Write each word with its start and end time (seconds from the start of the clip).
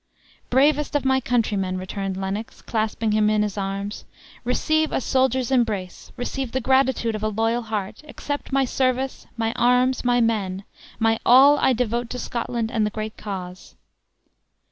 "Bravest 0.49 0.95
of 0.95 1.05
my 1.05 1.19
countrymen!" 1.19 1.77
returned 1.77 2.17
Lennox, 2.17 2.63
clasping 2.63 3.11
him 3.11 3.29
in 3.29 3.43
his 3.43 3.55
arms, 3.55 4.03
"receive 4.43 4.91
a 4.91 4.99
soldier's 4.99 5.51
embrace, 5.51 6.11
receive 6.17 6.53
the 6.53 6.59
gratitude 6.59 7.13
of 7.13 7.21
a 7.21 7.27
loyal 7.29 7.61
heart! 7.61 8.01
accept 8.07 8.51
my 8.51 8.65
service, 8.65 9.27
my 9.37 9.53
arms, 9.55 10.03
my 10.03 10.19
men: 10.19 10.63
my 10.97 11.19
all 11.23 11.59
I 11.59 11.73
devote 11.73 12.09
to 12.09 12.17
Scotland 12.17 12.71
and 12.71 12.83
the 12.83 12.89
great 12.89 13.15
cause." 13.15 13.75